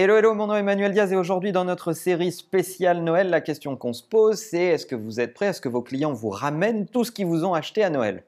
Hello, 0.00 0.16
hello, 0.16 0.32
mon 0.32 0.46
nom 0.46 0.54
est 0.54 0.60
Emmanuel 0.60 0.92
Diaz 0.92 1.12
et 1.12 1.16
aujourd'hui 1.16 1.50
dans 1.50 1.64
notre 1.64 1.92
série 1.92 2.30
spéciale 2.30 3.02
Noël, 3.02 3.30
la 3.30 3.40
question 3.40 3.74
qu'on 3.74 3.92
se 3.92 4.04
pose 4.04 4.38
c'est 4.38 4.62
est-ce 4.62 4.86
que 4.86 4.94
vous 4.94 5.18
êtes 5.18 5.34
prêts 5.34 5.46
Est-ce 5.46 5.60
que 5.60 5.68
vos 5.68 5.82
clients 5.82 6.12
vous 6.12 6.28
ramènent 6.28 6.86
tout 6.86 7.02
ce 7.02 7.10
qu'ils 7.10 7.26
vous 7.26 7.44
ont 7.44 7.52
acheté 7.52 7.82
à 7.82 7.90
Noël? 7.90 8.22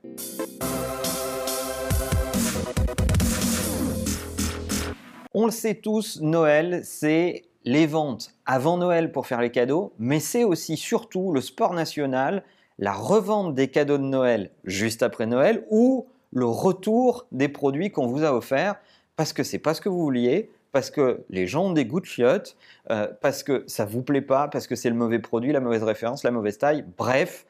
On 5.32 5.44
le 5.44 5.52
sait 5.52 5.76
tous, 5.76 6.20
Noël, 6.20 6.80
c'est 6.82 7.44
les 7.64 7.86
ventes 7.86 8.32
avant 8.46 8.76
Noël 8.76 9.12
pour 9.12 9.28
faire 9.28 9.40
les 9.40 9.52
cadeaux, 9.52 9.92
mais 10.00 10.18
c'est 10.18 10.42
aussi 10.42 10.76
surtout 10.76 11.30
le 11.30 11.40
sport 11.40 11.74
national, 11.74 12.42
la 12.80 12.94
revente 12.94 13.54
des 13.54 13.68
cadeaux 13.68 13.98
de 13.98 14.02
Noël 14.02 14.50
juste 14.64 15.04
après 15.04 15.26
Noël 15.26 15.64
ou 15.70 16.08
le 16.32 16.46
retour 16.46 17.26
des 17.30 17.48
produits 17.48 17.92
qu'on 17.92 18.08
vous 18.08 18.24
a 18.24 18.34
offerts 18.34 18.74
parce 19.14 19.32
que 19.32 19.44
c'est 19.44 19.60
pas 19.60 19.74
ce 19.74 19.80
que 19.80 19.88
vous 19.88 20.00
vouliez, 20.00 20.50
parce 20.72 20.90
que 20.90 21.24
les 21.30 21.46
gens 21.46 21.66
ont 21.66 21.72
des 21.72 21.84
goûts 21.84 22.00
de 22.00 22.06
chiottes, 22.06 22.56
euh, 22.90 23.08
parce 23.20 23.42
que 23.42 23.64
ça 23.66 23.84
vous 23.84 24.02
plaît 24.02 24.20
pas, 24.20 24.48
parce 24.48 24.66
que 24.66 24.74
c'est 24.74 24.90
le 24.90 24.96
mauvais 24.96 25.18
produit, 25.18 25.52
la 25.52 25.60
mauvaise 25.60 25.82
référence, 25.82 26.22
la 26.22 26.30
mauvaise 26.30 26.58
taille. 26.58 26.84
Bref, 26.96 27.46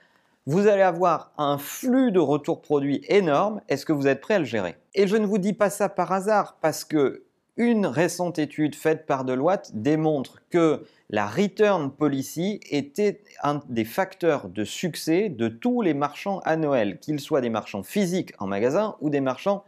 vous 0.46 0.66
allez 0.66 0.82
avoir 0.82 1.32
un 1.38 1.58
flux 1.58 2.12
de 2.12 2.18
retours 2.18 2.62
produits 2.62 3.04
énorme. 3.08 3.60
Est-ce 3.68 3.84
que 3.84 3.92
vous 3.92 4.06
êtes 4.06 4.20
prêt 4.20 4.34
à 4.34 4.38
le 4.38 4.44
gérer? 4.44 4.76
Et 4.94 5.06
je 5.06 5.16
ne 5.16 5.26
vous 5.26 5.38
dis 5.38 5.52
pas 5.52 5.70
ça 5.70 5.88
par 5.88 6.12
hasard, 6.12 6.56
parce 6.60 6.84
que 6.84 7.24
une 7.56 7.84
récente 7.86 8.38
étude 8.38 8.74
faite 8.74 9.04
par 9.04 9.24
Deloitte 9.24 9.72
démontre 9.74 10.40
que 10.48 10.86
la 11.10 11.26
return 11.26 11.90
policy 11.90 12.58
était 12.70 13.22
un 13.42 13.60
des 13.68 13.84
facteurs 13.84 14.48
de 14.48 14.64
succès 14.64 15.28
de 15.28 15.48
tous 15.48 15.82
les 15.82 15.92
marchands 15.92 16.40
à 16.44 16.56
Noël, 16.56 16.98
qu'ils 17.00 17.20
soient 17.20 17.42
des 17.42 17.50
marchands 17.50 17.82
physiques 17.82 18.32
en 18.38 18.46
magasin 18.46 18.96
ou 19.00 19.10
des 19.10 19.20
marchands 19.20 19.64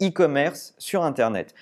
e-commerce 0.00 0.74
sur 0.78 1.04
Internet. 1.04 1.54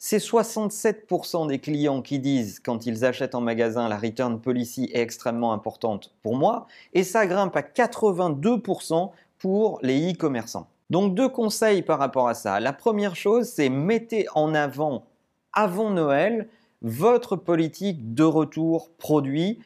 C'est 0.00 0.18
67% 0.18 1.48
des 1.48 1.58
clients 1.58 2.02
qui 2.02 2.20
disent 2.20 2.60
quand 2.60 2.86
ils 2.86 3.04
achètent 3.04 3.34
en 3.34 3.40
magasin 3.40 3.88
la 3.88 3.98
return 3.98 4.40
policy 4.40 4.88
est 4.92 5.00
extrêmement 5.00 5.52
importante 5.52 6.14
pour 6.22 6.36
moi 6.36 6.68
et 6.92 7.02
ça 7.02 7.26
grimpe 7.26 7.56
à 7.56 7.62
82% 7.62 9.10
pour 9.38 9.80
les 9.82 10.12
e-commerçants. 10.12 10.68
Donc 10.88 11.16
deux 11.16 11.28
conseils 11.28 11.82
par 11.82 11.98
rapport 11.98 12.28
à 12.28 12.34
ça. 12.34 12.60
La 12.60 12.72
première 12.72 13.16
chose, 13.16 13.48
c'est 13.48 13.68
mettez 13.68 14.26
en 14.36 14.54
avant 14.54 15.04
avant 15.52 15.90
Noël 15.90 16.48
votre 16.80 17.34
politique 17.34 18.14
de 18.14 18.22
retour 18.22 18.90
produit. 18.98 19.58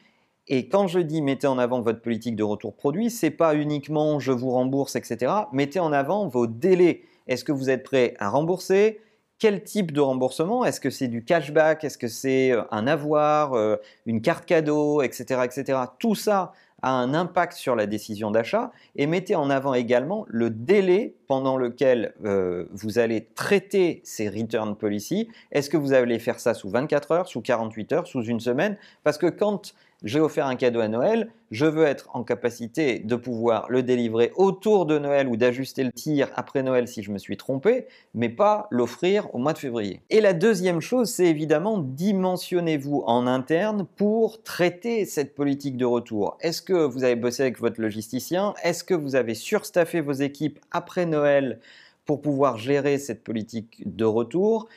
Et 0.47 0.67
quand 0.67 0.87
je 0.87 0.97
dis 0.97 1.21
mettez 1.21 1.45
en 1.45 1.59
avant 1.59 1.81
votre 1.81 2.01
politique 2.01 2.35
de 2.35 2.43
retour 2.43 2.73
produit, 2.73 3.11
c'est 3.11 3.29
pas 3.29 3.53
uniquement 3.53 4.19
je 4.19 4.31
vous 4.31 4.49
rembourse, 4.49 4.95
etc. 4.95 5.31
Mettez 5.51 5.79
en 5.79 5.93
avant 5.93 6.27
vos 6.27 6.47
délais. 6.47 7.03
Est-ce 7.27 7.43
que 7.43 7.51
vous 7.51 7.69
êtes 7.69 7.83
prêt 7.83 8.15
à 8.17 8.29
rembourser? 8.29 8.99
Quel 9.43 9.61
type 9.61 9.91
de 9.91 9.99
remboursement? 9.99 10.63
Est-ce 10.63 10.79
que 10.79 10.89
c'est 10.89 11.09
du 11.09 11.21
cashback? 11.21 11.83
Est-ce 11.83 11.97
que 11.97 12.07
c'est 12.07 12.53
euh, 12.53 12.61
un 12.71 12.87
avoir, 12.87 13.55
euh, 13.55 13.75
une 14.05 14.21
carte 14.21 14.45
cadeau, 14.45 15.01
etc., 15.01 15.41
etc. 15.43 15.79
Tout 15.99 16.15
ça 16.15 16.53
a 16.81 16.91
un 16.91 17.13
impact 17.13 17.51
sur 17.51 17.75
la 17.75 17.85
décision 17.85 18.31
d'achat 18.31 18.71
et 18.95 19.05
mettez 19.05 19.35
en 19.35 19.49
avant 19.49 19.73
également 19.73 20.25
le 20.29 20.49
délai 20.49 21.17
pendant 21.27 21.57
lequel 21.57 22.13
euh, 22.23 22.69
vous 22.71 22.99
allez 22.99 23.27
traiter 23.35 23.99
ces 24.05 24.29
return 24.29 24.77
policy. 24.77 25.27
Est-ce 25.51 25.69
que 25.69 25.75
vous 25.75 25.91
allez 25.91 26.19
faire 26.19 26.39
ça 26.39 26.53
sous 26.53 26.69
24 26.69 27.11
heures, 27.11 27.27
sous 27.27 27.41
48 27.41 27.91
heures, 27.91 28.07
sous 28.07 28.23
une 28.23 28.39
semaine? 28.39 28.77
Parce 29.03 29.17
que 29.17 29.27
quand 29.27 29.73
j'ai 30.03 30.19
offert 30.19 30.47
un 30.47 30.55
cadeau 30.55 30.81
à 30.81 30.87
Noël, 30.87 31.29
je 31.51 31.65
veux 31.65 31.85
être 31.85 32.09
en 32.13 32.23
capacité 32.23 32.99
de 32.99 33.15
pouvoir 33.15 33.67
le 33.69 33.83
délivrer 33.83 34.31
autour 34.35 34.85
de 34.85 34.99
Noël 34.99 35.27
ou 35.27 35.37
d'ajuster 35.37 35.83
le 35.83 35.91
tir 35.91 36.29
après 36.35 36.63
Noël 36.63 36.87
si 36.87 37.03
je 37.03 37.11
me 37.11 37.17
suis 37.17 37.37
trompé, 37.37 37.85
mais 38.13 38.29
pas 38.29 38.67
l'offrir 38.71 39.33
au 39.33 39.37
mois 39.37 39.53
de 39.53 39.59
février. 39.59 40.01
Et 40.09 40.19
la 40.19 40.33
deuxième 40.33 40.81
chose, 40.81 41.09
c'est 41.09 41.27
évidemment 41.27 41.77
dimensionnez-vous 41.77 43.03
en 43.05 43.27
interne 43.27 43.85
pour 43.95 44.43
traiter 44.43 45.05
cette 45.05 45.35
politique 45.35 45.77
de 45.77 45.85
retour. 45.85 46.37
Est-ce 46.41 46.61
que 46.61 46.85
vous 46.85 47.03
avez 47.03 47.15
bossé 47.15 47.43
avec 47.43 47.59
votre 47.59 47.79
logisticien? 47.79 48.53
Est-ce 48.63 48.83
que 48.83 48.93
vous 48.93 49.15
avez 49.15 49.35
surstaffé 49.35 50.01
vos 50.01 50.13
équipes 50.13 50.59
après 50.71 51.05
Noël 51.05 51.59
pour 52.05 52.21
pouvoir 52.21 52.57
gérer 52.57 52.97
cette 52.97 53.23
politique 53.23 53.83
de 53.85 54.05
retour? 54.05 54.67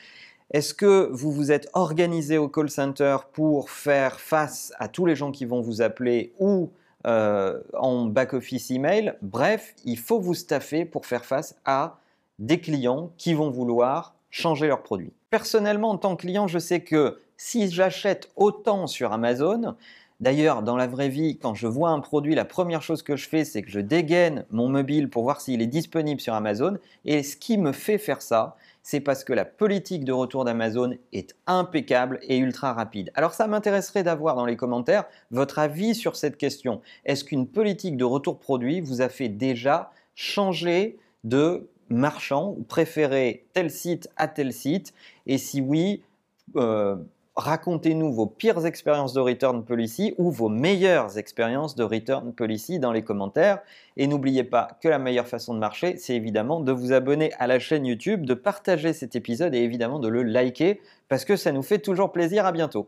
Est-ce 0.51 0.75
que 0.75 1.09
vous 1.11 1.33
vous 1.33 1.51
êtes 1.51 1.69
organisé 1.73 2.39
au 2.39 2.49
call 2.49 2.71
center 2.71 3.17
pour 3.33 3.71
faire 3.71 4.21
face 4.21 4.73
à 4.79 4.89
tous 4.89 5.05
les 5.05 5.17
gens 5.17 5.33
qui 5.33 5.45
vont 5.45 5.61
vous 5.61 5.83
appeler 5.83 6.33
ou 6.39 6.71
euh, 7.07 7.61
en 7.75 8.07
back-office 8.07 8.71
email? 8.71 9.15
Bref, 9.23 9.75
il 9.85 9.99
faut 9.99 10.21
vous 10.21 10.35
staffer 10.35 10.85
pour 10.85 11.07
faire 11.07 11.25
face 11.25 11.57
à 11.65 11.99
des 12.39 12.61
clients 12.61 13.11
qui 13.17 13.35
vont 13.35 13.51
vouloir 13.51 14.15
changer 14.31 14.69
leurs 14.69 14.83
produits. 14.83 15.13
Personnellement, 15.31 15.91
en 15.91 15.99
tant 15.99 16.15
que 16.15 16.23
client, 16.23 16.47
je 16.47 16.59
sais 16.59 16.81
que 16.81 17.19
si 17.37 17.69
j'achète 17.69 18.31
autant 18.37 18.87
sur 18.87 19.13
Amazon, 19.13 19.75
D'ailleurs, 20.21 20.63
dans 20.63 20.77
la 20.77 20.87
vraie 20.87 21.11
vie, 21.11 21.37
quand 21.37 21.55
je 21.55 21.67
vois 21.67 21.91
un 21.91 22.01
produit, 22.01 22.35
la 22.35 22.47
première 22.47 22.83
chose 22.83 23.03
que 23.03 23.17
je 23.17 23.29
fais, 23.29 23.45
c'est 23.45 23.63
que 23.63 23.71
je 23.71 23.81
dégaine 23.81 24.47
mon 24.51 24.69
mobile 24.69 25.11
pour 25.11 25.25
voir 25.25 25.43
s'il 25.43 25.61
est 25.61 25.67
disponible 25.67 26.21
sur 26.21 26.33
Amazon. 26.33 26.79
Et 27.05 27.23
ce 27.23 27.37
qui 27.37 27.59
me 27.59 27.73
fait 27.73 27.99
faire 27.99 28.23
ça, 28.23 28.57
c'est 28.83 29.01
parce 29.01 29.25
que 29.25 29.33
la 29.33 29.45
politique 29.45 30.05
de 30.05 30.13
retour 30.13 30.45
d'Amazon 30.45 30.95
est 31.13 31.35
impeccable 31.49 32.21
et 32.23 32.39
ultra 32.39 32.73
rapide. 32.73 33.11
Alors 33.15 33.35
ça 33.35 33.49
m'intéresserait 33.49 34.05
d'avoir 34.05 34.37
dans 34.37 34.47
les 34.47 34.57
commentaires 34.57 35.07
votre 35.33 35.59
avis 35.59 35.95
sur 35.97 36.15
cette 36.15 36.37
question. 36.37 36.81
Est-ce 37.05 37.25
qu'une 37.25 37.49
politique 37.49 37.97
de 37.97 38.05
retour 38.05 38.39
produit 38.39 38.81
vous 38.81 39.03
a 39.03 39.09
fait 39.09 39.29
déjà 39.29 39.91
changer 40.15 40.99
de 41.25 41.69
marchand 41.91 42.55
ou 42.57 42.63
préférer 42.63 43.45
tel 43.55 43.73
site 43.73 44.09
à 44.17 44.29
tel 44.29 44.53
site? 44.53 44.95
Et 45.27 45.37
si 45.37 45.61
oui, 45.61 46.05
euh, 46.55 46.95
racontez-nous 47.37 48.13
vos 48.13 48.27
pires 48.27 48.65
expériences 48.67 49.13
de 49.13 49.21
return 49.21 49.63
policy 49.65 50.15
ou 50.19 50.31
vos 50.31 50.49
meilleures 50.49 51.19
expériences 51.19 51.77
de 51.77 51.85
return 51.85 52.33
policy 52.33 52.79
dans 52.79 52.93
les 52.93 53.03
commentaires. 53.03 53.59
Et 53.97 54.07
n'oubliez 54.07 54.45
pas 54.45 54.79
que 54.83 54.89
la 54.89 54.99
meilleure 54.99 55.29
façon 55.29 55.55
de 55.55 55.59
marcher, 55.59 55.97
c'est 55.99 56.15
évidemment 56.15 56.61
de 56.61 56.73
vous 56.73 56.93
abonner 56.93 57.33
à 57.39 57.47
la 57.47 57.59
chaîne 57.59 57.87
YouTube, 57.87 58.25
de 58.25 58.35
partager 58.35 58.93
cet 58.93 59.17
épisode 59.17 59.55
et 59.55 59.63
évidemment 59.63 59.99
de 59.99 60.09
le 60.09 60.23
liker 60.23 60.81
parce 61.09 61.25
que 61.25 61.37
ça 61.37 61.53
nous 61.53 61.63
fait 61.63 61.79
toujours 61.79 62.13
plaisir. 62.13 62.47
À 62.47 62.53
bientôt. 62.53 62.87